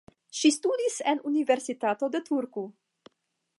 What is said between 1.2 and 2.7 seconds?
Universitato de Turku.